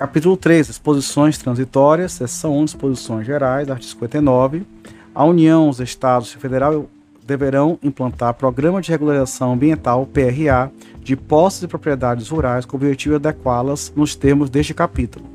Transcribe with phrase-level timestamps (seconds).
[0.00, 4.62] Capítulo 3, Exposições transitórias, seção 1, disposições gerais, artigo 59.
[5.14, 6.88] A União, os Estados e o Federal
[7.26, 10.72] deverão implantar programa de regularização ambiental, PRA,
[11.02, 15.26] de posses e propriedades rurais com o objetivo de adequá-las nos termos deste capítulo.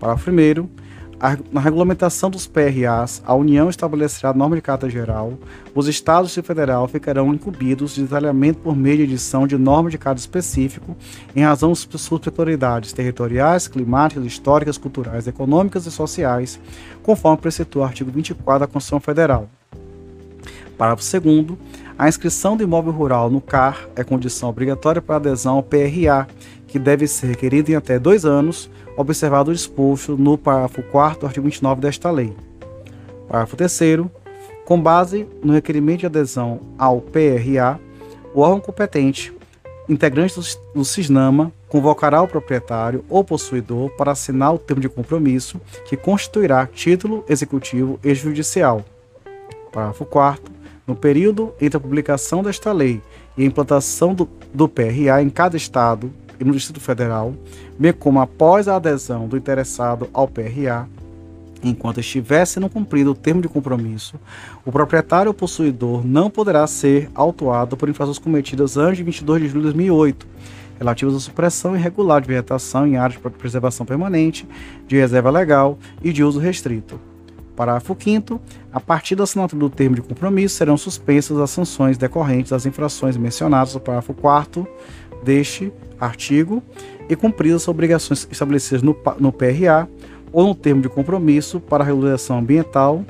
[0.00, 0.68] Parágrafo 1
[1.50, 5.38] na regulamentação dos PRAs, a União estabelecerá a norma de carta geral.
[5.74, 9.96] Os Estados e Federal ficarão incumbidos de detalhamento por meio de edição de norma de
[9.96, 10.94] carta específico,
[11.34, 16.60] em razão de suas peculiaridades territoriais, climáticas, históricas, culturais, econômicas e sociais,
[17.02, 19.48] conforme precitou o artigo 24 da Constituição Federal.
[20.76, 21.58] Parágrafo 2
[21.96, 26.26] a inscrição do imóvel rural no CAR é condição obrigatória para adesão ao PRA,
[26.66, 31.44] que deve ser requerida em até dois anos, observado o disposto no parágrafo 4 artigo
[31.44, 32.34] 29 desta lei.
[33.28, 33.80] Parágrafo 3
[34.64, 37.78] com base no requerimento de adesão ao PRA,
[38.32, 39.32] o órgão competente,
[39.88, 40.34] integrante
[40.74, 46.66] do CISNAMA, convocará o proprietário ou possuidor para assinar o termo de compromisso que constituirá
[46.66, 48.82] título executivo e judicial.
[49.70, 50.54] Parágrafo 4
[50.86, 53.02] no período entre a publicação desta lei
[53.36, 56.12] e a implantação do, do PRA em cada estado
[56.44, 57.34] no Distrito Federal,
[57.78, 60.86] bem como após a adesão do interessado ao PRA,
[61.62, 64.20] enquanto estiver sendo cumprido o termo de compromisso,
[64.64, 69.48] o proprietário ou possuidor não poderá ser autuado por infrações cometidas antes de 22 de
[69.48, 70.26] julho de 2008,
[70.78, 74.46] relativas à supressão irregular de vegetação em áreas de preservação permanente,
[74.86, 77.00] de reserva legal e de uso restrito.
[77.56, 78.40] Parágrafo 5
[78.72, 83.16] a partir da assinatura do termo de compromisso serão suspensas as sanções decorrentes das infrações
[83.16, 84.66] mencionadas no parágrafo 4
[85.22, 85.72] deste
[86.04, 86.62] artigo
[87.08, 89.88] e cumpridas as obrigações estabelecidas no, no PRA
[90.32, 93.04] ou no termo de compromisso para a regulação ambiental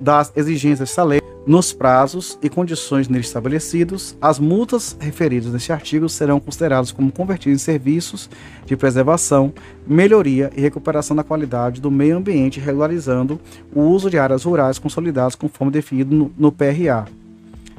[0.00, 6.08] das exigências desta lei nos prazos e condições nele estabelecidos, as multas referidas neste artigo
[6.08, 8.30] serão consideradas como convertidas em serviços
[8.64, 9.52] de preservação,
[9.86, 13.38] melhoria e recuperação da qualidade do meio ambiente, regularizando
[13.74, 17.04] o uso de áreas rurais consolidadas conforme definido no, no PRA.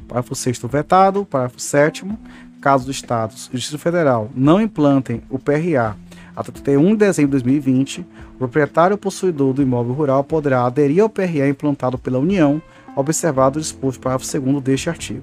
[0.06, 1.24] Parágrafo 6 vetado.
[1.24, 2.06] Parágrafo 7
[2.66, 5.96] Caso os Estados e o Distrito Federal não implantem o PRA
[6.34, 11.08] até 31 de dezembro de 2020, o proprietário possuidor do imóvel rural poderá aderir ao
[11.08, 12.60] PRA implantado pela União
[12.96, 15.22] observado o disposto parágrafo 2 deste artigo.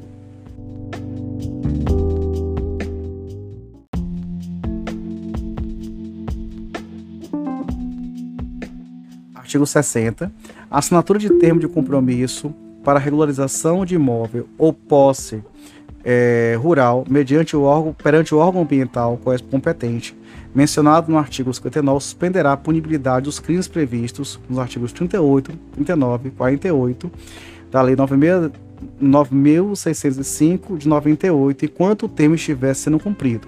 [9.36, 10.32] Artigo 60.
[10.72, 12.56] A assinatura de termo de compromisso
[12.86, 15.44] para regularização de imóvel ou posse
[16.04, 19.18] é, rural mediante o órgão, perante o órgão ambiental
[19.50, 20.14] competente,
[20.54, 26.32] mencionado no artigo 59, suspenderá a punibilidade dos crimes previstos nos artigos 38, 39 e
[26.32, 27.12] 48
[27.72, 33.48] da Lei 9.605 de 98, enquanto o termo estiver sendo cumprido.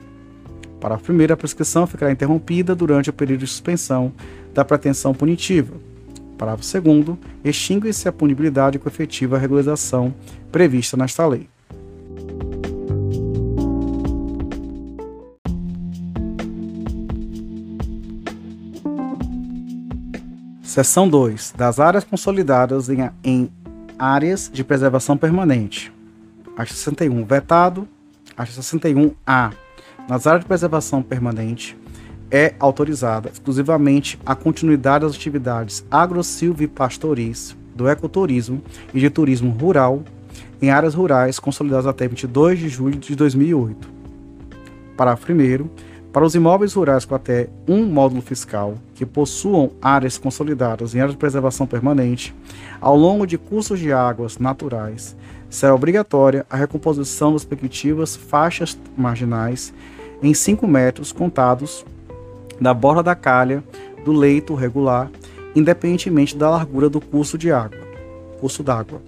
[0.80, 4.14] Para a primeira, a prescrição ficará interrompida durante o período de suspensão
[4.54, 5.74] da pretensão punitiva.
[6.38, 10.14] Parágrafo 2 extingue-se a punibilidade com efetiva regularização
[10.52, 11.48] prevista nesta lei.
[20.76, 21.54] Seção 2.
[21.56, 23.50] Das áreas consolidadas em, em
[23.98, 25.90] áreas de preservação permanente.
[26.58, 27.88] Artigo 61, vetado.
[28.36, 29.54] Artigo 61A.
[30.10, 31.78] Nas áreas de preservação permanente,
[32.30, 38.62] é autorizada exclusivamente a continuidade das atividades agro-silvipastoris, do ecoturismo
[38.94, 40.04] e de turismo rural
[40.62, 43.88] em áreas rurais consolidadas até 22 de julho de 2008.
[44.98, 45.70] Parágrafo 1
[46.16, 51.12] para os imóveis rurais com até um módulo fiscal que possuam áreas consolidadas em áreas
[51.12, 52.34] de preservação permanente,
[52.80, 55.14] ao longo de cursos de águas naturais,
[55.50, 59.74] será obrigatória a recomposição das respectivas faixas marginais
[60.24, 61.86] em 5 metros contados
[62.62, 63.62] da borda da calha
[64.06, 65.12] do leito regular,
[65.54, 67.82] independentemente da largura do curso de água.
[68.40, 69.02] Curso d'água.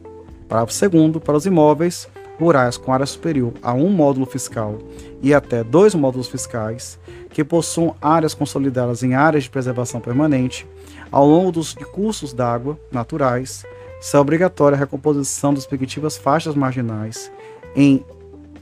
[0.50, 4.78] Parágrafo 2 para os imóveis rurais com área superior a um módulo fiscal
[5.22, 10.68] e até dois módulos fiscais que possuam áreas consolidadas em áreas de preservação permanente
[11.12, 13.66] ao longo dos cursos d'água naturais,
[14.02, 17.32] será obrigatória a recomposição das respectivas faixas marginais
[17.76, 18.04] em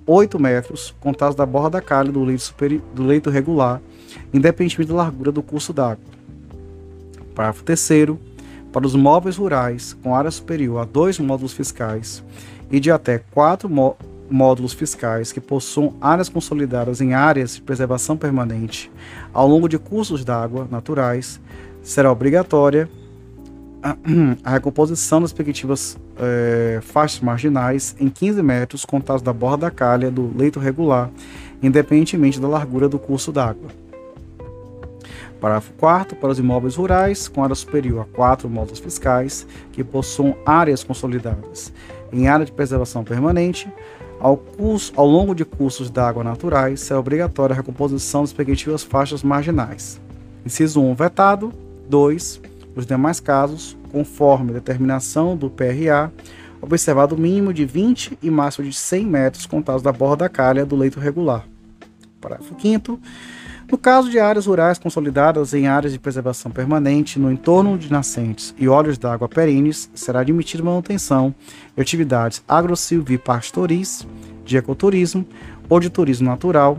[0.08, 3.82] 8 metros, contados da borda da calha do leito, superior, do leito regular,
[4.34, 6.06] independentemente da largura do curso d'água.
[7.34, 7.90] Parágrafo 3
[8.72, 12.22] para os móveis rurais com área superior a dois módulos fiscais
[12.76, 13.70] e de até quatro
[14.30, 18.92] módulos fiscais que possuam áreas consolidadas em áreas de preservação permanente
[19.34, 21.40] ao longo de cursos d'água naturais,
[21.82, 22.90] será obrigatória
[24.44, 30.12] a recomposição das respectivas é, faixas marginais em 15 metros contados da borda da calha
[30.12, 31.10] do leito regular,
[31.64, 33.70] independentemente da largura do curso d'água.
[35.40, 40.36] Parágrafo 4 para os imóveis rurais com área superior a 4 módulos fiscais que possuam
[40.46, 41.72] áreas consolidadas
[42.16, 43.68] em área de preservação permanente,
[44.20, 49.22] ao, curso, ao longo de cursos d'água naturais, é obrigatória a recomposição das respectivas faixas
[49.22, 50.00] marginais.
[50.46, 51.54] Inciso 1, vetado.
[51.88, 52.42] 2,
[52.76, 56.12] os demais casos, conforme determinação do PRA,
[56.60, 60.66] observado o mínimo de 20 e máximo de 100 metros contados da borda da calha
[60.66, 61.46] do leito regular.
[62.20, 63.00] Parágrafo 5
[63.72, 68.54] no caso de áreas rurais consolidadas em áreas de preservação permanente no entorno de nascentes
[68.58, 71.34] e olhos d'água perenes, será admitida manutenção
[71.76, 74.08] de atividades agro-silvipastoris,
[74.46, 75.26] de ecoturismo
[75.68, 76.78] ou de turismo natural,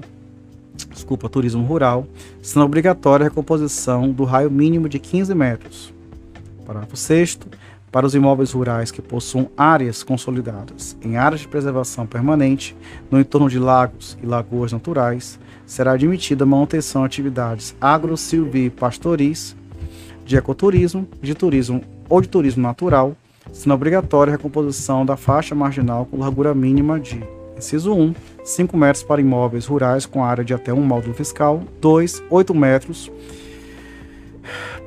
[0.90, 2.06] desculpa, turismo rural,
[2.40, 5.92] sendo obrigatória a recomposição do raio mínimo de 15 metros.
[6.64, 7.38] Parágrafo 6
[7.90, 12.76] para os imóveis rurais que possuam áreas consolidadas em áreas de preservação permanente
[13.10, 19.56] no entorno de lagos e lagoas naturais, será admitida manutenção de atividades agro-silvipastoris,
[20.24, 23.16] de ecoturismo, de turismo ou de turismo natural,
[23.52, 27.22] sendo obrigatória a recomposição da faixa marginal com largura mínima de
[27.56, 28.14] Inciso 1,
[28.44, 31.62] 5 metros para imóveis rurais com área de até um módulo fiscal.
[31.80, 33.10] 2, 8 metros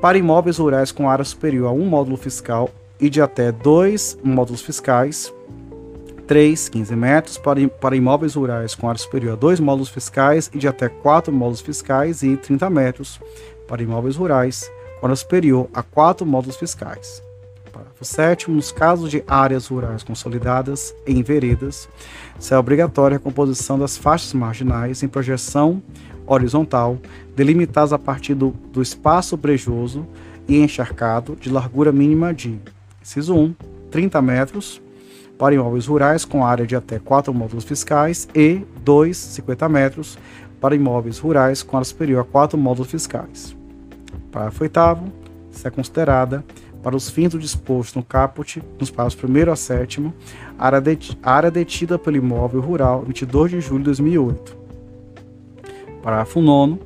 [0.00, 4.62] para imóveis rurais com área superior a um módulo fiscal e de até dois módulos
[4.62, 5.32] fiscais.
[6.30, 10.58] 3, 15 metros para, para imóveis rurais com área superior a 2 módulos fiscais e
[10.58, 13.20] de até 4 módulos fiscais e 30 metros
[13.66, 17.20] para imóveis rurais com área superior a 4 módulos fiscais.
[17.72, 21.88] Parágrafo 7 nos casos de áreas rurais consolidadas em veredas,
[22.38, 25.82] será obrigatória a composição das faixas marginais em projeção
[26.28, 26.96] horizontal,
[27.34, 30.06] delimitadas a partir do, do espaço brejoso
[30.46, 32.56] e encharcado de largura mínima de,
[33.02, 33.52] inciso 1,
[33.90, 34.80] 30 metros,
[35.40, 40.18] para imóveis rurais com área de até 4 módulos fiscais e 2, 50 metros
[40.60, 43.56] para imóveis rurais com área superior a 4 módulos fiscais.
[44.30, 44.80] Parágrafo 8
[45.50, 46.44] se é considerada,
[46.82, 50.12] para os fins do disposto no caput, nos parágrafos 1 a 7,
[50.58, 54.58] a área detida pelo imóvel rural 22 de julho de 2008.
[56.02, 56.78] Parágrafo 9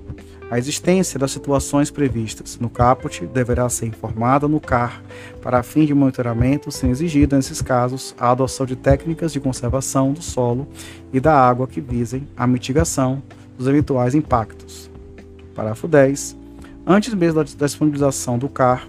[0.50, 5.02] a existência das situações previstas no caput deverá ser informada no CAR
[5.42, 10.22] para fim de monitoramento, sendo exigida, nesses casos, a adoção de técnicas de conservação do
[10.22, 10.68] solo
[11.12, 13.22] e da água que visem a mitigação
[13.56, 14.90] dos eventuais impactos.
[15.54, 16.36] Parágrafo 10.
[16.86, 18.86] Antes mesmo da disponibilização do CAR,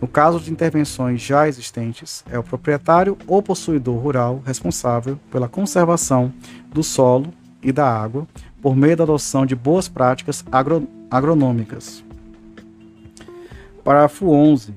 [0.00, 6.32] no caso de intervenções já existentes, é o proprietário ou possuidor rural responsável pela conservação
[6.72, 7.32] do solo
[7.62, 8.26] e da água
[8.66, 12.04] por meio da adoção de boas práticas agro agronômicas.
[13.84, 14.74] Parágrafo 11.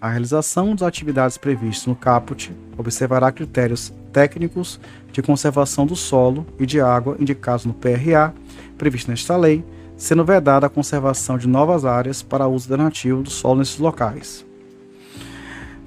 [0.00, 4.78] A realização das atividades previstas no caput observará critérios técnicos
[5.10, 8.32] de conservação do solo e de água indicados no PRA,
[8.78, 9.64] previsto nesta lei,
[9.96, 14.46] sendo vedada a conservação de novas áreas para uso alternativo do solo nesses locais.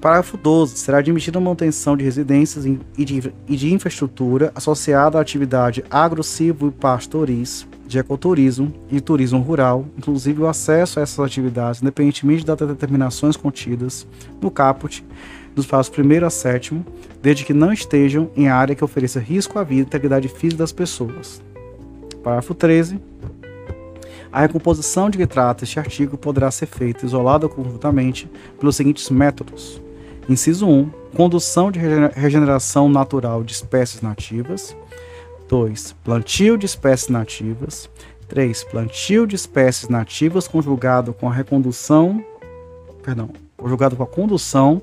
[0.00, 0.76] Parágrafo 12.
[0.76, 6.68] Será admitida a manutenção de residências e de, e de infraestrutura associada à atividade agro-silvo
[6.68, 12.58] e pastoris, de ecoturismo e turismo rural, inclusive o acesso a essas atividades, independentemente das
[12.58, 14.06] determinações contidas
[14.40, 15.04] no caput
[15.54, 16.84] dos parágrafos 1 a 7,
[17.22, 20.72] desde que não estejam em área que ofereça risco à vida e integridade física das
[20.72, 21.42] pessoas.
[22.22, 23.00] Parágrafo 13.
[24.30, 29.08] A recomposição de que trata este artigo poderá ser feita isolada ou conjuntamente pelos seguintes
[29.08, 29.80] métodos:
[30.28, 30.90] Inciso 1.
[31.14, 34.76] Condução de regeneração natural de espécies nativas.
[35.48, 35.94] 2.
[36.02, 37.88] Plantio de espécies nativas.
[38.26, 38.64] 3.
[38.64, 42.24] Plantio de espécies nativas conjugado com a recondução,
[43.04, 44.82] perdão, conjugado com a condução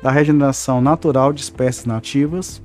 [0.00, 2.62] da regeneração natural de espécies nativas.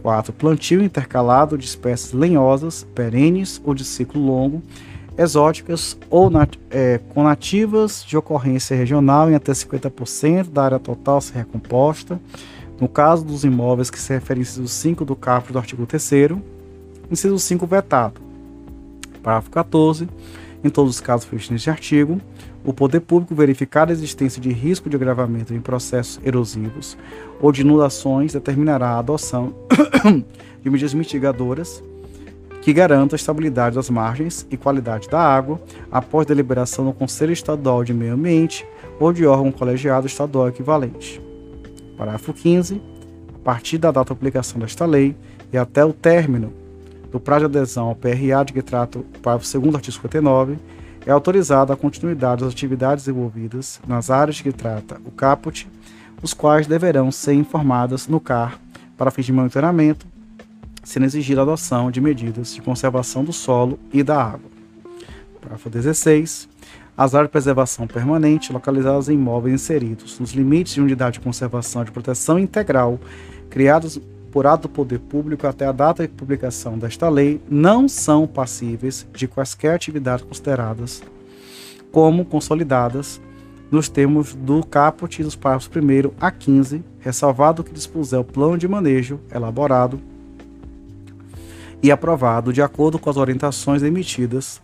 [0.00, 0.32] 4.
[0.32, 4.62] Plantio intercalado de espécies lenhosas, perenes ou de ciclo longo,
[5.18, 11.20] exóticas ou nat é, com nativas de ocorrência regional em até 50% da área total
[11.20, 12.20] ser recomposta,
[12.80, 16.38] no caso dos imóveis que se referem ao inciso 5 do caput do artigo 3
[17.10, 18.20] inciso 5 vetado.
[19.22, 20.08] Parágrafo 14.
[20.62, 22.20] Em todos os casos previstos neste artigo,
[22.64, 26.96] o poder público verificar a existência de risco de agravamento em processos erosivos
[27.40, 29.54] ou de inundações determinará a adoção
[30.62, 31.82] de medidas mitigadoras
[32.68, 35.58] que garanta a estabilidade das margens e qualidade da água
[35.90, 38.66] após deliberação no Conselho Estadual de Meio Ambiente
[39.00, 41.18] ou de órgão colegiado estadual equivalente.
[41.96, 42.78] Parágrafo 15.
[43.36, 45.16] A partir da data de aplicação desta lei
[45.50, 46.52] e até o término
[47.10, 50.58] do prazo de adesão ao PRA de que trata o parágrafo 2 artigo 59,
[51.06, 55.66] é autorizada a continuidade das atividades envolvidas nas áreas de que trata o caput,
[56.22, 58.60] os quais deverão ser informadas no CAR
[58.94, 60.06] para fins de monitoramento,
[60.88, 64.50] sendo exigida a adoção de medidas de conservação do solo e da água.
[65.38, 66.48] Parágrafo 16.
[66.96, 71.84] as áreas de preservação permanente localizadas em imóveis inseridos nos limites de unidade de conservação
[71.84, 72.98] de proteção integral
[73.50, 74.00] criados
[74.32, 79.06] por ato do poder público até a data de publicação desta lei não são passíveis
[79.12, 81.02] de quaisquer atividades consideradas
[81.92, 83.20] como consolidadas
[83.70, 88.66] nos termos do caput dos parágrafos 1 a 15, ressalvado que dispuser o plano de
[88.66, 90.00] manejo elaborado
[91.82, 94.60] e aprovado de acordo com as orientações emitidas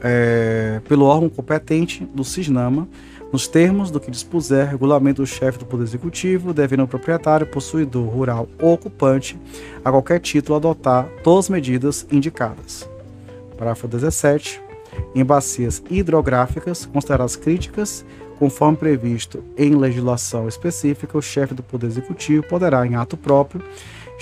[0.00, 2.88] é, pelo órgão competente do CISNAMA,
[3.32, 8.06] nos termos do que dispuser regulamento do chefe do Poder Executivo, devendo o proprietário, possuidor
[8.06, 9.38] rural ou ocupante,
[9.82, 12.88] a qualquer título, adotar todas as medidas indicadas.
[13.56, 14.60] Parágrafo 17.
[15.14, 18.04] Em bacias hidrográficas consideradas críticas,
[18.38, 23.62] conforme previsto em legislação específica, o chefe do Poder Executivo poderá, em ato próprio,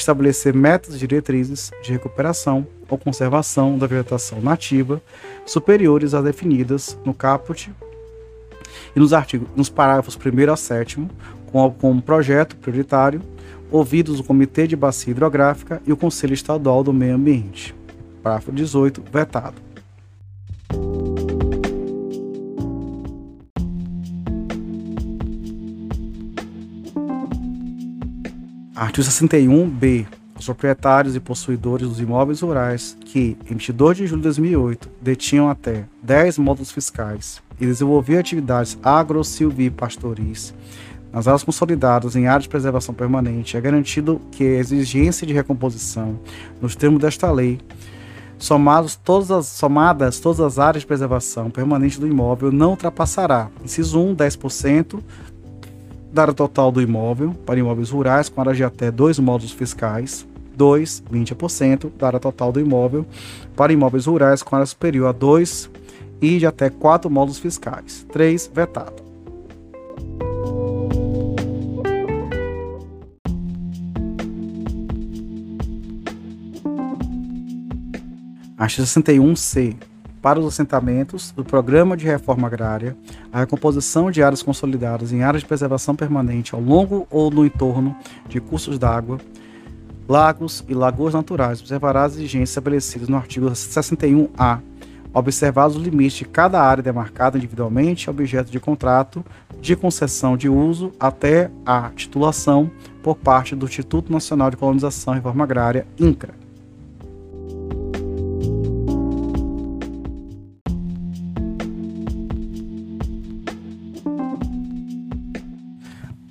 [0.00, 5.00] estabelecer metas e diretrizes de recuperação ou conservação da vegetação nativa
[5.46, 7.72] superiores às definidas no caput
[8.94, 11.06] e nos, artigos, nos parágrafos 1 a 7,
[11.46, 13.22] com, com projeto prioritário,
[13.70, 17.74] ouvidos o Comitê de Bacia Hidrográfica e o Conselho Estadual do Meio Ambiente.
[18.22, 19.69] Parágrafo 18, vetado.
[28.90, 30.04] Artigo 61b.
[30.36, 35.48] Os proprietários e possuidores dos imóveis rurais que, em 22 de julho de 2008, detinham
[35.48, 40.52] até 10 módulos fiscais e desenvolviam atividades agro-silvipastoris
[41.12, 46.18] nas áreas consolidadas em áreas de preservação permanente, é garantido que a exigência de recomposição,
[46.60, 47.60] nos termos desta lei,
[48.38, 54.00] somados todas as, somadas todas as áreas de preservação permanente do imóvel, não ultrapassará, inciso
[54.00, 55.00] 1, 10%
[56.12, 60.26] da área total do imóvel para imóveis rurais com área de até dois módulos fiscais.
[60.56, 63.06] 2, 20% da área total do imóvel
[63.56, 65.70] para imóveis rurais com área superior a 2
[66.20, 68.06] e de até 4 módulos fiscais.
[68.12, 69.10] 3, vetado.
[78.58, 79.89] Artigo 61C
[80.22, 82.96] para os assentamentos do Programa de Reforma Agrária,
[83.32, 87.96] a recomposição de áreas consolidadas em áreas de preservação permanente ao longo ou no entorno
[88.28, 89.18] de cursos d'água,
[90.08, 94.60] lagos e lagoas naturais, observará as exigências estabelecidas no artigo 61A,
[95.12, 99.24] observados os limites de cada área demarcada individualmente objeto de contrato
[99.60, 102.70] de concessão de uso até a titulação
[103.02, 106.39] por parte do Instituto Nacional de Colonização e Reforma Agrária, INCRA.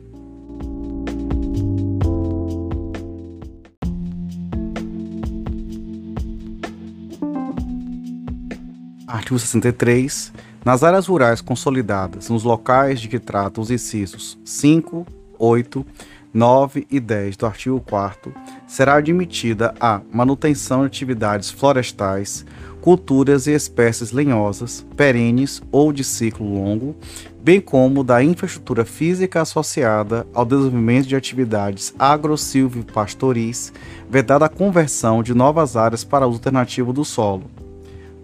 [9.26, 10.32] Artigo 63.
[10.64, 15.04] Nas áreas rurais consolidadas, nos locais de que tratam os incisos 5,
[15.40, 15.84] 8,
[16.32, 18.32] 9 e 10 do artigo 4
[18.68, 22.46] será admitida a manutenção de atividades florestais,
[22.82, 26.96] culturas e espécies lenhosas, perenes ou de ciclo longo,
[27.42, 33.74] bem como da infraestrutura física associada ao desenvolvimento de atividades agro-silvipastoris,
[34.08, 37.55] vedada a conversão de novas áreas para uso alternativo do solo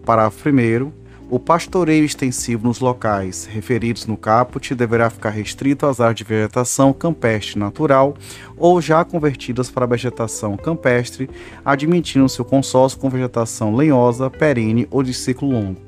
[0.05, 0.91] Parágrafo 1.
[1.29, 6.91] O pastoreio extensivo nos locais referidos no caput deverá ficar restrito às áreas de vegetação
[6.91, 8.15] campestre natural
[8.57, 11.29] ou já convertidas para vegetação campestre,
[11.63, 15.79] admitindo seu consórcio com vegetação lenhosa, perene ou de ciclo longo.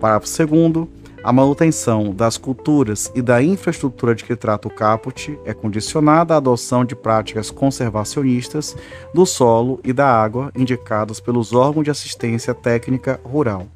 [0.00, 0.88] Parágrafo 2.
[1.24, 6.36] A manutenção das culturas e da infraestrutura de que trata o caput é condicionada à
[6.36, 8.76] adoção de práticas conservacionistas
[9.14, 13.66] do solo e da água indicadas pelos órgãos de assistência técnica rural.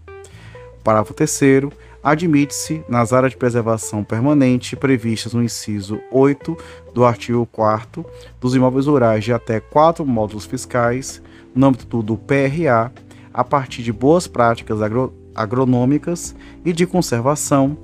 [0.84, 6.54] Parágrafo 3 admite-se nas áreas de preservação permanente previstas no inciso 8
[6.92, 8.04] do artigo 4
[8.38, 11.22] dos imóveis rurais de até quatro módulos fiscais,
[11.54, 12.92] no âmbito do PRA,
[13.32, 17.76] a partir de boas práticas agro agronômicas e de conservação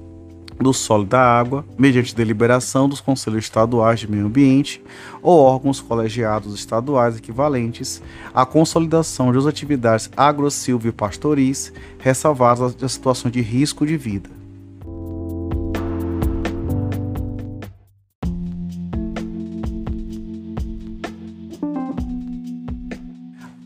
[0.58, 4.82] do solo e da água, mediante deliberação dos Conselhos Estaduais de Meio Ambiente
[5.23, 8.00] ou órgãos colegiados estaduais equivalentes,
[8.32, 14.30] a consolidação de atividades agro-silvio e pastoris, ressalvadas da situação de risco de vida.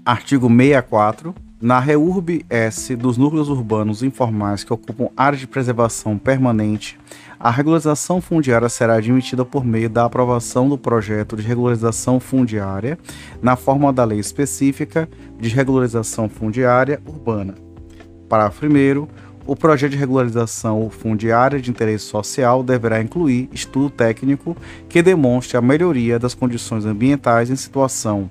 [0.05, 6.97] Artigo 64 na REURB S dos núcleos urbanos informais que ocupam áreas de preservação permanente,
[7.39, 12.97] a regularização fundiária será admitida por meio da aprovação do projeto de regularização fundiária
[13.43, 17.57] na forma da lei específica de regularização fundiária urbana.
[18.29, 19.09] Parágrafo 1.
[19.45, 24.57] O projeto de regularização fundiária de interesse social deverá incluir estudo técnico
[24.89, 28.31] que demonstre a melhoria das condições ambientais em situação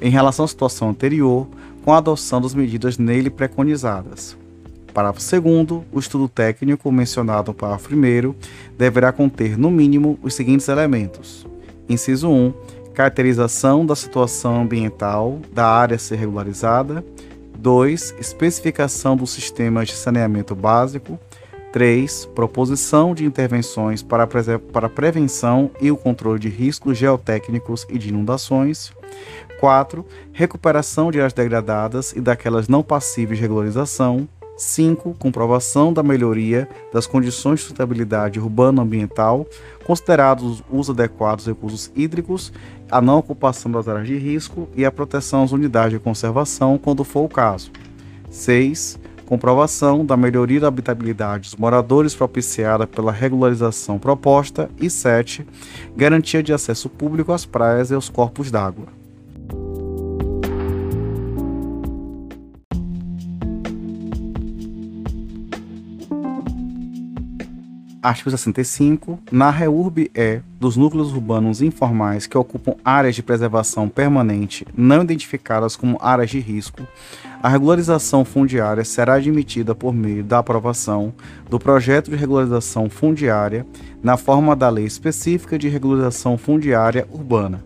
[0.00, 1.48] em relação à situação anterior,
[1.86, 4.36] com a adoção das medidas nele preconizadas.
[4.92, 5.84] Parágrafo 2.
[5.92, 8.34] O estudo técnico mencionado no parágrafo 1
[8.76, 11.46] deverá conter, no mínimo, os seguintes elementos:
[11.88, 12.52] Inciso 1.
[12.92, 17.04] Caracterização da situação ambiental da área a ser regularizada.
[17.56, 18.16] 2.
[18.18, 21.16] Especificação dos sistemas de saneamento básico.
[21.72, 22.26] 3.
[22.34, 28.08] Proposição de intervenções para para a prevenção e o controle de riscos geotécnicos e de
[28.08, 28.92] inundações.
[29.60, 30.04] 4.
[30.32, 34.28] Recuperação de áreas degradadas e daquelas não passíveis de regularização.
[34.56, 35.14] 5.
[35.18, 39.46] Comprovação da melhoria das condições de sustentabilidade urbano-ambiental,
[39.84, 42.52] considerados os adequados recursos hídricos,
[42.90, 47.04] a não ocupação das áreas de risco e a proteção às unidades de conservação, quando
[47.04, 47.70] for o caso.
[48.30, 48.98] 6.
[49.26, 54.70] Comprovação da melhoria da habitabilidade dos moradores propiciada pela regularização proposta.
[54.80, 55.44] E 7.
[55.96, 58.86] Garantia de acesso público às praias e aos corpos d'água.
[68.06, 69.18] Artigo 65.
[69.32, 75.74] Na REURB é dos núcleos urbanos informais que ocupam áreas de preservação permanente não identificadas
[75.74, 76.86] como áreas de risco,
[77.42, 81.12] a regularização fundiária será admitida por meio da aprovação
[81.50, 83.66] do projeto de regularização fundiária
[84.00, 87.64] na forma da Lei Específica de Regularização Fundiária Urbana.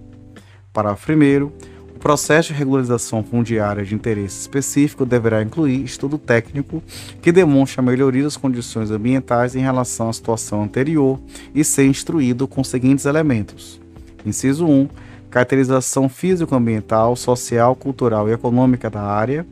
[0.73, 1.70] Parágrafo 1
[2.01, 6.83] processo de regularização fundiária de interesse específico deverá incluir estudo técnico
[7.21, 11.21] que demonstre a melhoria das condições ambientais em relação à situação anterior
[11.55, 13.81] e ser instruído com os seguintes elementos:
[14.25, 14.89] inciso 1,
[15.31, 19.47] caracterização físico-ambiental, social, cultural e econômica da área.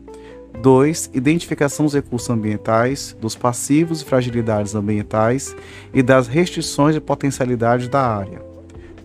[0.63, 1.11] 2.
[1.13, 5.55] Identificação dos recursos ambientais, dos passivos e fragilidades ambientais
[5.93, 8.48] e das restrições e potencialidades da área.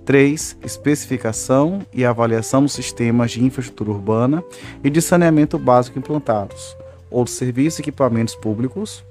[0.05, 0.59] 3.
[0.63, 4.45] Especificação e avaliação dos sistemas de infraestrutura urbana
[4.83, 6.77] e de saneamento básico implantados,
[7.11, 9.05] ou dos serviços e equipamentos públicos.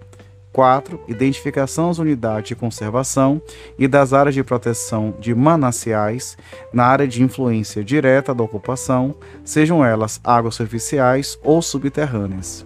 [0.52, 1.00] 4.
[1.08, 3.42] Identificação das unidades de conservação
[3.78, 6.38] e das áreas de proteção de mananciais
[6.72, 12.64] na área de influência direta da ocupação, sejam elas águas superficiais ou subterrâneas.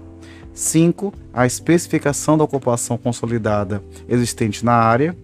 [0.53, 1.13] 5.
[1.31, 5.15] A especificação da ocupação consolidada existente na área.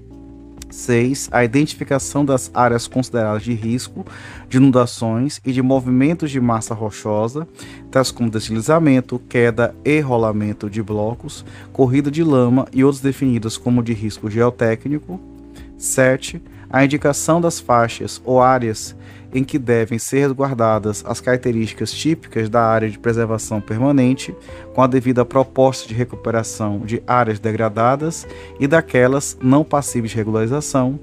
[0.73, 1.29] 6.
[1.31, 4.05] A identificação das áreas consideradas de risco
[4.49, 7.47] de inundações e de movimentos de massa rochosa,
[7.91, 13.83] tais como deslizamento, queda e rolamento de blocos, corrida de lama e outros definidos como
[13.83, 15.19] de risco geotécnico.
[15.77, 16.41] 7.
[16.73, 18.95] A indicação das faixas ou áreas
[19.31, 24.35] em que devem ser resguardadas as características típicas da área de preservação permanente,
[24.73, 28.27] com a devida proposta de recuperação de áreas degradadas
[28.59, 30.99] e daquelas não passíveis de regularização.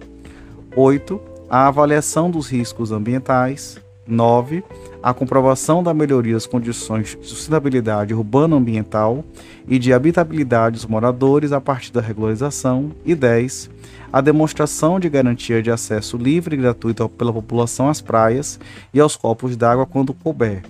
[0.75, 1.21] 8.
[1.49, 3.79] A avaliação dos riscos ambientais.
[4.05, 4.65] 9.
[5.01, 9.25] A comprovação da melhoria das condições de sustentabilidade urbano-ambiental
[9.69, 12.91] e de habitabilidade dos moradores a partir da regularização.
[13.05, 13.71] E 10
[14.13, 18.59] a demonstração de garantia de acesso livre e gratuito pela população às praias
[18.93, 20.63] e aos corpos d'água quando couber.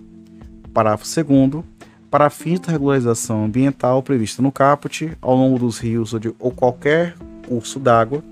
[0.75, 1.65] Parágrafo 2
[2.11, 6.51] para fins da regularização ambiental prevista no caput, ao longo dos rios ou, de, ou
[6.51, 7.15] qualquer
[7.49, 8.23] curso d'água,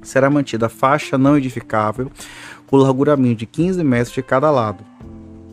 [0.00, 2.10] será mantida faixa não edificável
[2.68, 4.84] com larguramento de 15 metros de cada lado.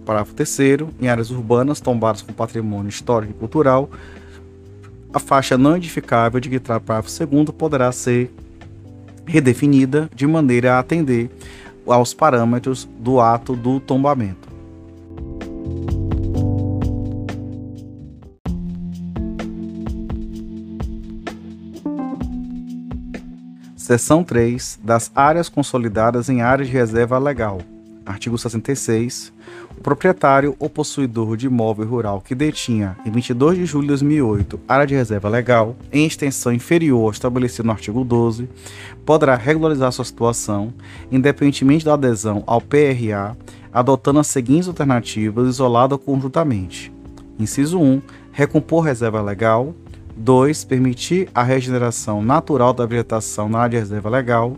[0.06, 0.60] Parágrafo 3
[1.02, 3.90] em áreas urbanas tombadas com patrimônio histórico e cultural,
[5.12, 8.32] a faixa não edificável de que trata o parágrafo 2 poderá ser
[9.28, 11.30] redefinida de maneira a atender
[11.86, 14.48] aos parâmetros do ato do tombamento.
[23.76, 27.60] Seção 3 das áreas consolidadas em áreas de reserva legal.
[28.06, 29.32] Artigo 66
[29.78, 34.60] o proprietário ou possuidor de imóvel rural que detinha, em 22 de julho de 2008,
[34.68, 38.50] área de reserva legal em extensão inferior ao estabelecido no artigo 12,
[39.06, 40.74] poderá regularizar sua situação,
[41.12, 43.38] independentemente da adesão ao PRA,
[43.72, 46.92] adotando as seguintes alternativas isoladas conjuntamente.
[47.40, 48.02] Inciso 1.
[48.32, 49.76] Recompor reserva legal.
[50.16, 50.64] 2.
[50.64, 54.58] Permitir a regeneração natural da vegetação na área de reserva legal.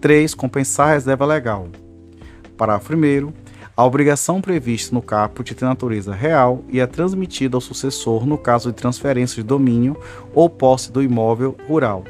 [0.00, 0.32] 3.
[0.34, 1.66] Compensar a reserva legal.
[2.56, 3.32] Parágrafo 1
[3.82, 8.70] A obrigação prevista no caput tem natureza real e é transmitida ao sucessor no caso
[8.70, 9.96] de transferência de domínio
[10.32, 12.04] ou posse do imóvel rural.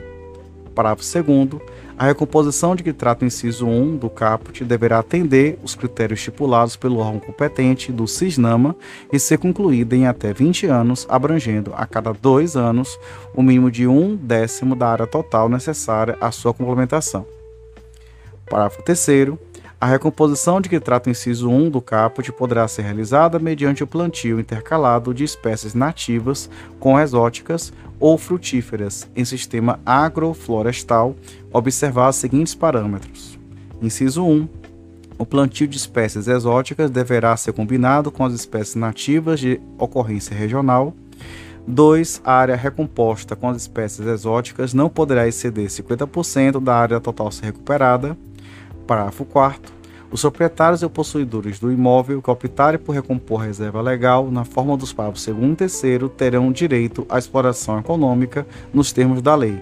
[0.75, 1.63] Parágrafo 2
[1.97, 6.77] a recomposição de que trata o inciso 1 do caput deverá atender os critérios estipulados
[6.77, 8.77] pelo órgão competente do CISNAMA
[9.11, 13.01] e ser concluída em até 20 anos, abrangendo a cada dois anos
[13.35, 17.27] o mínimo de um décimo da área total necessária à sua complementação.
[18.45, 18.99] Parágrafo 3
[19.83, 23.87] a recomposição de que trata o inciso 1 do caput poderá ser realizada mediante o
[23.87, 31.17] plantio intercalado de espécies nativas com exóticas ou frutíferas em sistema agroflorestal,
[31.53, 33.37] observar os seguintes parâmetros.
[33.83, 34.49] Inciso 1.
[35.19, 40.95] O plantio de espécies exóticas deverá ser combinado com as espécies nativas de ocorrência regional.
[41.67, 42.23] 2.
[42.25, 47.47] A área recomposta com as espécies exóticas não poderá exceder 50% da área total ser
[47.47, 48.17] recuperada.
[48.87, 54.31] Parágrafo 4 os proprietários e possuidores do imóvel que optarem por recompor a reserva legal
[54.31, 59.35] na forma dos parágrafos 2 e 3 terão direito à exploração econômica nos termos da
[59.35, 59.59] lei.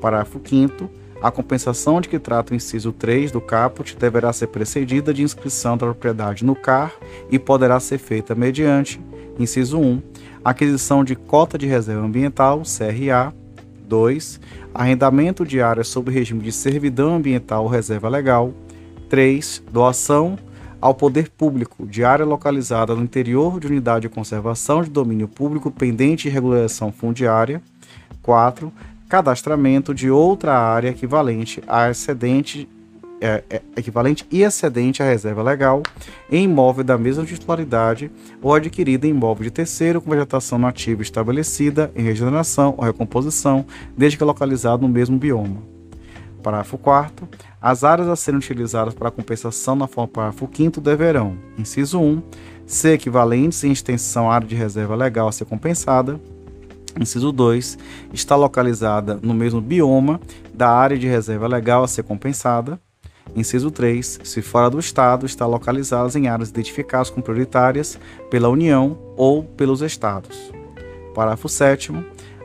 [0.00, 0.88] Parágrafo 5
[1.20, 5.76] a compensação de que trata o inciso 3 do caput deverá ser precedida de inscrição
[5.76, 6.94] da propriedade no CAR
[7.28, 9.00] e poderá ser feita mediante,
[9.36, 10.00] inciso 1,
[10.44, 13.34] aquisição de cota de reserva ambiental, CRA,
[13.88, 14.40] 2,
[14.74, 18.52] arrendamento de áreas sob regime de servidão ambiental ou reserva legal,
[19.08, 19.62] 3.
[19.72, 20.38] Doação
[20.80, 25.70] ao poder público de área localizada no interior de unidade de conservação de domínio público
[25.70, 27.60] pendente de regulação fundiária.
[28.22, 28.72] 4.
[29.08, 32.68] Cadastramento de outra área equivalente a excedente
[33.20, 35.82] é, é, equivalente e excedente à reserva legal
[36.30, 41.90] em imóvel da mesma titularidade ou adquirida em imóvel de terceiro com vegetação nativa estabelecida
[41.96, 45.62] em regeneração ou recomposição, desde que localizado no mesmo bioma.
[46.42, 47.28] Parágrafo 4
[47.60, 52.22] As áreas a serem utilizadas para compensação na forma do parágrafo 5 deverão, inciso 1,
[52.66, 56.20] ser equivalentes em extensão à área de reserva legal a ser compensada.
[56.98, 57.78] Inciso 2,
[58.12, 60.20] está localizada no mesmo bioma
[60.52, 62.80] da área de reserva legal a ser compensada.
[63.36, 67.98] Inciso 3, se fora do Estado, está localizadas em áreas identificadas como prioritárias
[68.30, 70.52] pela União ou pelos Estados.
[71.14, 71.92] Parágrafo 7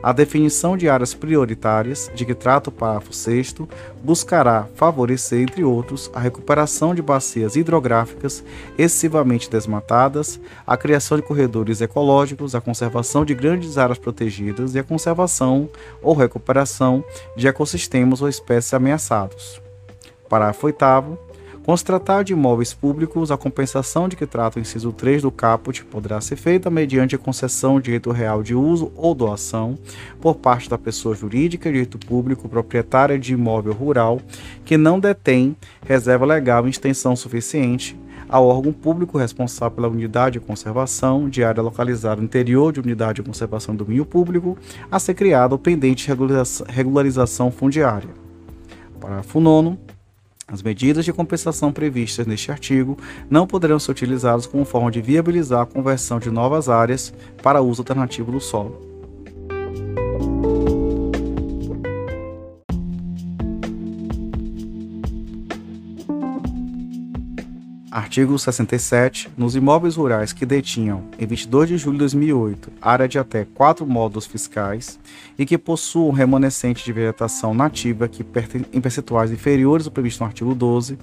[0.04, 3.54] a definição de áreas prioritárias, de que trata o parágrafo 6,
[4.02, 8.44] buscará favorecer, entre outros, a recuperação de bacias hidrográficas
[8.76, 14.84] excessivamente desmatadas, a criação de corredores ecológicos, a conservação de grandes áreas protegidas e a
[14.84, 15.70] conservação
[16.02, 17.02] ou recuperação
[17.34, 19.63] de ecossistemas ou espécies ameaçados.
[20.34, 21.18] Parágrafo 8.
[21.62, 25.30] Com se tratar de imóveis públicos, a compensação de que trata o inciso 3 do
[25.30, 29.78] caput poderá ser feita mediante a concessão de direito real de uso ou doação
[30.20, 34.20] por parte da pessoa jurídica direito público proprietária de imóvel rural
[34.64, 37.96] que não detém reserva legal em extensão suficiente
[38.28, 43.22] ao órgão público responsável pela unidade de conservação de área localizada no interior de unidade
[43.22, 44.58] de conservação do domínio público
[44.90, 48.10] a ser criada ou pendente de regularização fundiária.
[49.00, 49.94] Parágrafo 9
[50.46, 52.98] as medidas de compensação previstas neste artigo
[53.30, 57.80] não poderão ser utilizadas como forma de viabilizar a conversão de novas áreas para uso
[57.80, 58.93] alternativo do solo.
[68.14, 69.28] Artigo 67.
[69.36, 73.84] Nos imóveis rurais que detinham, em 22 de julho de 2008, área de até quatro
[73.84, 75.00] módulos fiscais
[75.36, 78.24] e que possuam remanescente de vegetação nativa que
[78.72, 80.96] em percentuais inferiores ao previsto no artigo 12,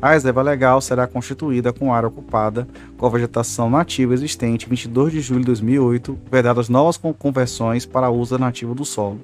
[0.00, 5.12] a reserva legal será constituída com área ocupada com a vegetação nativa existente em 22
[5.12, 9.20] de julho de 2008, vedadas novas conversões para uso nativo do solo.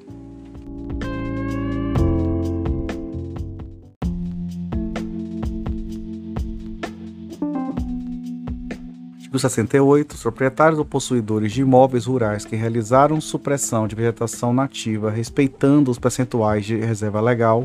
[9.31, 10.15] Artigo 68.
[10.15, 16.01] Os proprietários ou possuidores de imóveis rurais que realizaram supressão de vegetação nativa respeitando os
[16.01, 17.65] percentuais de reserva legal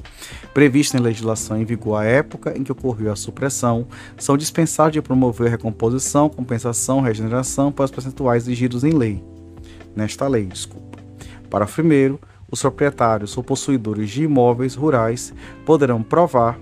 [0.53, 5.01] previstos em legislação em vigor à época em que ocorreu a supressão são dispensados de
[5.01, 9.23] promover recomposição, compensação, regeneração para os percentuais exigidos em lei.
[9.95, 10.99] Nesta lei, desculpa.
[11.49, 12.19] Para primeiro,
[12.51, 15.33] os proprietários ou possuidores de imóveis rurais
[15.65, 16.59] poderão provar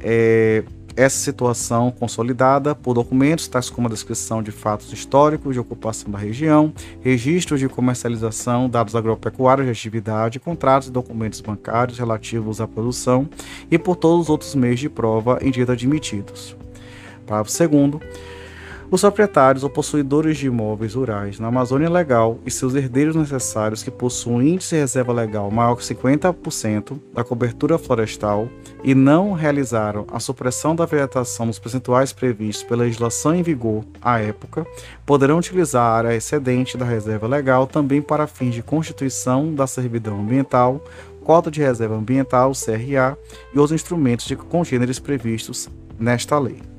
[0.00, 0.62] é,
[0.96, 6.18] essa situação consolidada por documentos tais como a descrição de fatos históricos de ocupação da
[6.18, 13.28] região, registros de comercialização, dados agropecuários de atividade, contratos e documentos bancários relativos à produção
[13.70, 16.56] e por todos os outros meios de prova em dia admitidos.
[17.26, 18.33] Parágrafo 2
[18.94, 23.90] Os proprietários ou possuidores de imóveis rurais na Amazônia Legal e seus herdeiros necessários que
[23.90, 28.48] possuem índice de reserva legal maior que 50% da cobertura florestal
[28.84, 34.20] e não realizaram a supressão da vegetação nos percentuais previstos pela legislação em vigor à
[34.20, 34.64] época,
[35.04, 40.20] poderão utilizar a área excedente da reserva legal também para fins de constituição da servidão
[40.20, 40.80] ambiental,
[41.24, 43.18] cota de reserva ambiental, CRA,
[43.52, 46.73] e os instrumentos de congêneres previstos nesta lei.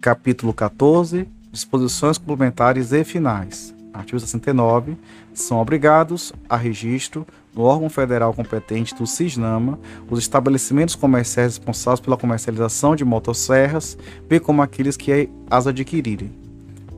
[0.00, 3.74] Capítulo 14 Disposições complementares e finais.
[3.92, 4.96] Artigo 69.
[5.34, 12.16] São obrigados a registro no órgão federal competente do CISNAMA os estabelecimentos comerciais responsáveis pela
[12.16, 16.32] comercialização de motosserras, bem como aqueles que as adquirirem.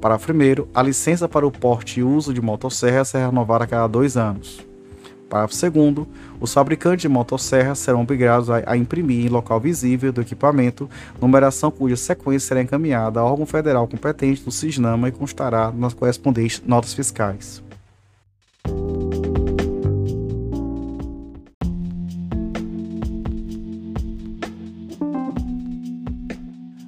[0.01, 3.89] Para primeiro, a licença para o porte e uso de motosserras é renovada a cada
[3.89, 4.65] dois anos.
[5.33, 6.07] Parágrafo 2
[6.39, 11.71] os fabricantes de motosserras serão obrigados a, a, imprimir em local visível do equipamento numeração
[11.71, 16.93] cuja sequência será encaminhada ao órgão federal competente do CISNAMA e constará nas correspondentes notas
[16.93, 17.63] fiscais.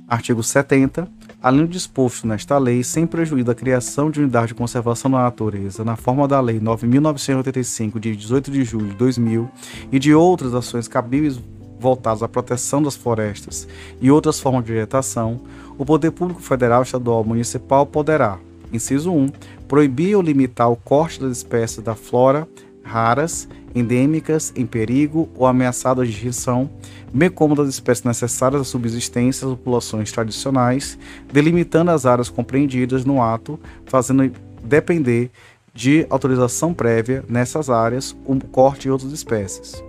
[0.07, 1.09] Artigo 70
[1.45, 5.85] além do disposto nesta lei, sem prejuízo da criação de unidade de conservação da natureza,
[5.85, 9.51] na forma da Lei 9.985, de 18 de julho de 2000,
[9.93, 11.39] e de outras ações cabíveis
[11.79, 13.69] voltadas à proteção das florestas
[14.01, 15.39] e outras formas de vegetação,
[15.77, 18.39] o Poder Público Federal, Estadual ou Municipal poderá,
[18.73, 19.29] inciso 1,
[19.69, 22.49] proibir ou limitar o corte das espécies da flora
[22.85, 26.71] raras, endêmicas, em perigo ou ameaçadas de extinção,
[27.13, 30.99] bem como das espécies necessárias à subsistência das populações tradicionais,
[31.33, 34.31] delimitando as áreas compreendidas no ato, fazendo
[34.63, 35.31] depender
[35.75, 39.83] de autorização prévia nessas áreas o corte de outras espécies.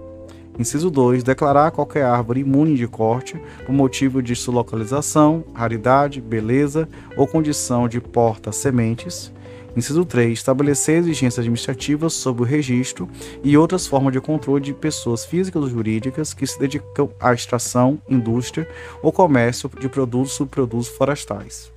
[0.57, 1.21] Inciso 2.
[1.21, 7.89] Declarar qualquer árvore imune de corte por motivo de sua localização, raridade, beleza ou condição
[7.89, 9.33] de porta-sementes.
[9.75, 10.37] Inciso 3.
[10.37, 13.09] Estabelecer exigências administrativas sobre o registro
[13.43, 17.99] e outras formas de controle de pessoas físicas ou jurídicas que se dedicam à extração,
[18.09, 18.67] indústria
[19.01, 21.71] ou comércio de produtos e subprodutos florestais.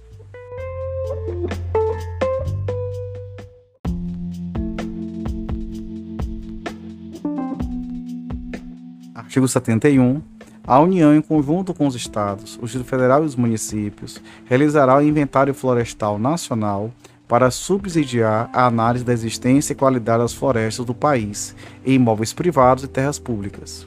[9.12, 10.22] Artigo 71.
[10.64, 15.02] A União, em conjunto com os Estados, o Distrito Federal e os municípios, realizará o
[15.02, 16.92] Inventário Florestal Nacional
[17.28, 22.82] para subsidiar a análise da existência e qualidade das florestas do país em imóveis privados
[22.82, 23.86] e terras públicas.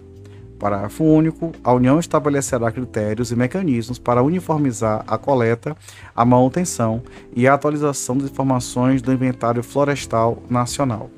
[0.59, 1.51] Parágrafo único.
[1.63, 5.75] A União estabelecerá critérios e mecanismos para uniformizar a coleta,
[6.15, 7.01] a manutenção
[7.35, 11.09] e a atualização das informações do Inventário Florestal Nacional.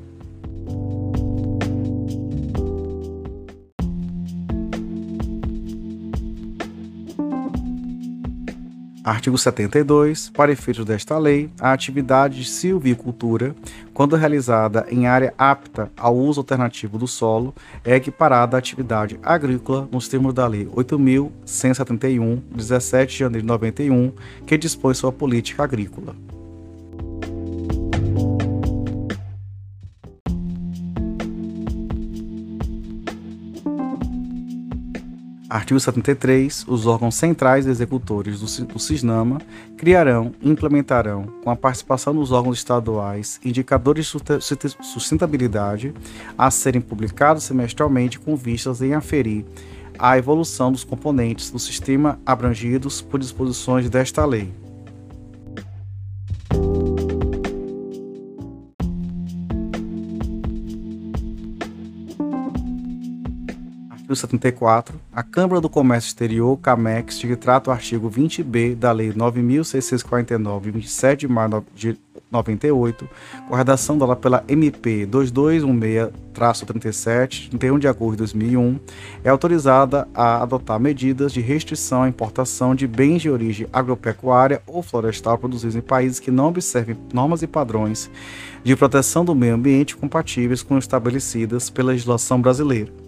[9.03, 10.29] Artigo 72.
[10.29, 13.53] Para efeitos desta lei, a atividade de silvicultura,
[13.93, 19.89] quando realizada em área apta ao uso alternativo do solo, é equiparada à atividade agrícola
[19.91, 24.13] nos termos da Lei 8.171, 17 de janeiro de 91,
[24.45, 26.15] que dispõe sua política agrícola.
[35.53, 36.65] Artigo 73.
[36.67, 39.39] Os órgãos centrais executores do CISNAMA
[39.77, 45.93] criarão e implementarão, com a participação dos órgãos estaduais, indicadores de sustentabilidade
[46.35, 49.45] a serem publicados semestralmente com vistas em aferir
[49.99, 54.62] a evolução dos componentes do sistema abrangidos por disposições desta lei.
[64.13, 69.11] Artigo 74, a Câmara do Comércio Exterior, CAMEX, que trata o artigo 20b da Lei
[69.11, 71.97] 9.649, 27 de maio de
[72.31, 73.09] 98,
[73.47, 78.79] com a redação dela pela MP 2216-37, 31 de agosto de 2001,
[79.23, 84.81] é autorizada a adotar medidas de restrição à importação de bens de origem agropecuária ou
[84.81, 88.09] florestal produzidos em países que não observem normas e padrões
[88.63, 93.02] de proteção do meio ambiente compatíveis com estabelecidas pela legislação brasileira.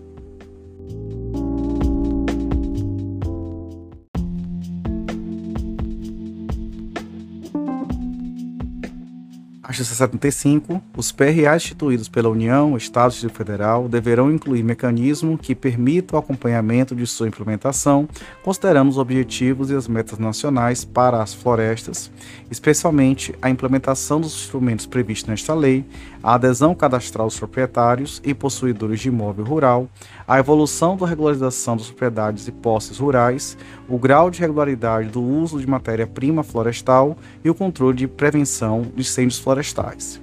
[9.76, 10.82] Artigo 75.
[10.96, 16.20] Os PRA instituídos pela União, Estado e Distrito Federal deverão incluir mecanismo que permita o
[16.20, 18.08] acompanhamento de sua implementação,
[18.42, 22.10] considerando os objetivos e as metas nacionais para as florestas,
[22.50, 25.84] especialmente a implementação dos instrumentos previstos nesta lei,
[26.26, 29.88] a adesão cadastral dos proprietários e possuidores de imóvel rural,
[30.28, 33.56] a evolução da regularização das propriedades e posses rurais,
[33.88, 39.02] o grau de regularidade do uso de matéria-prima florestal e o controle de prevenção de
[39.02, 40.20] incêndios florestais.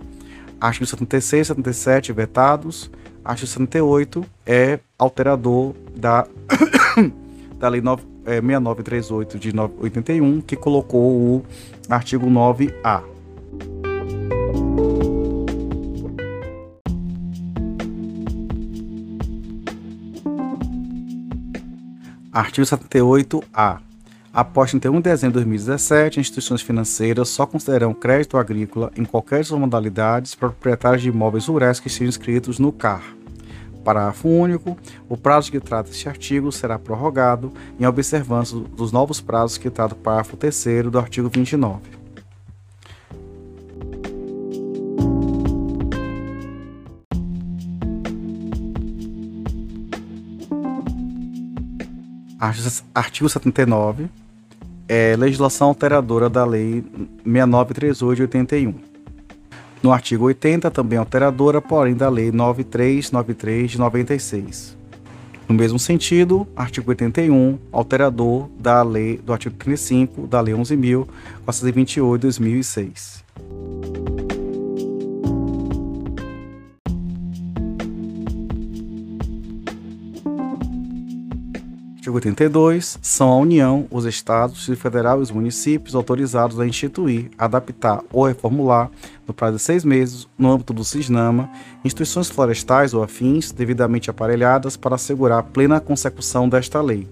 [0.61, 2.91] Artigo 76 e 77 vetados.
[3.25, 6.27] Artigo 78 é alterador da,
[7.61, 11.45] da Lei 9, é, 6938 de 81, que colocou o
[11.89, 13.12] artigo 9A.
[22.33, 23.79] Artigo 78-A.
[24.33, 29.51] Após 31 de dezembro de 2017, instituições financeiras só considerarão crédito agrícola em qualquer das
[29.51, 33.03] modalidades para proprietários de imóveis rurais que estejam inscritos no CAR.
[33.85, 34.79] Parágrafo único.
[35.11, 39.93] O prazo que trata este artigo será prorrogado em observância dos novos prazos que trata
[39.93, 42.02] o parágrafo 3 do artigo 29.
[52.93, 54.09] Artigo 79
[54.89, 56.85] é, legislação alteradora da Lei
[57.25, 58.75] 6938 de 81.
[59.83, 64.77] No artigo 80, também alteradora, porém, da Lei 9393 de 96.
[65.49, 72.19] No mesmo sentido, artigo 81, alterador da lei do artigo 35 da Lei 11.428 de
[72.23, 73.25] 2006.
[82.13, 82.99] Artigo 82.
[83.01, 88.03] São a União, os Estados, o Distrito Federal e os municípios autorizados a instituir, adaptar
[88.13, 88.91] ou reformular,
[89.27, 91.49] no prazo de seis meses, no âmbito do CISNAMA,
[91.85, 97.09] instituições florestais ou afins devidamente aparelhadas para assegurar a plena consecução desta lei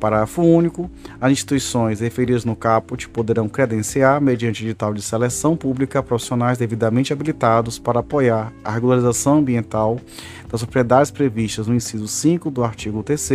[0.00, 0.90] Parágrafo único.
[1.20, 7.78] As instituições referidas no caput poderão credenciar, mediante edital de seleção pública, profissionais devidamente habilitados
[7.78, 10.00] para apoiar a regularização ambiental
[10.48, 13.30] das propriedades previstas no inciso 5 do artigo 3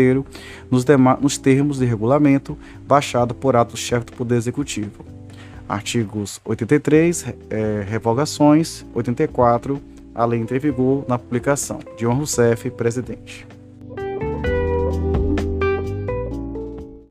[0.69, 0.83] nos,
[1.21, 5.05] nos termos de regulamento baixado por ato chefe do Poder Executivo.
[5.69, 9.81] Artigos 83, é, revogações, 84,
[10.13, 11.79] a lei entra vigor na publicação.
[11.97, 13.47] Dilma Rousseff, presidente.